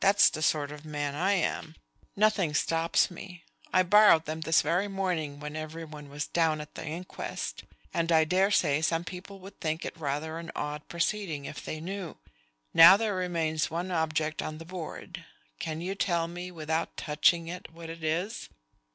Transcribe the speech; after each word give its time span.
That's 0.00 0.28
the 0.28 0.42
sort 0.42 0.70
of 0.70 0.84
man 0.84 1.14
I 1.14 1.32
am 1.32 1.74
nothing 2.16 2.52
stops 2.52 3.10
me. 3.10 3.44
I 3.72 3.82
borrowed 3.82 4.26
them 4.26 4.42
this 4.42 4.60
very 4.60 4.88
morning 4.88 5.40
when 5.40 5.56
everyone 5.56 6.10
was 6.10 6.26
down 6.26 6.60
at 6.60 6.74
the 6.74 6.84
inquest, 6.84 7.64
and 7.94 8.12
I 8.12 8.24
dare 8.24 8.50
say 8.50 8.82
some 8.82 9.04
people 9.04 9.38
would 9.38 9.58
think 9.62 9.86
it 9.86 9.96
rather 9.96 10.36
an 10.38 10.50
odd 10.54 10.86
proceeding 10.88 11.46
if 11.46 11.64
they 11.64 11.80
knew. 11.80 12.18
Now 12.74 12.98
there 12.98 13.14
remains 13.14 13.70
one 13.70 13.90
object 13.90 14.42
on 14.42 14.58
the 14.58 14.66
board. 14.66 15.24
Can 15.58 15.80
you 15.80 15.94
tell 15.94 16.28
me, 16.28 16.50
without 16.50 16.98
touching 16.98 17.48
it, 17.48 17.72
what 17.72 17.88
it 17.88 18.04
is?" 18.04 18.50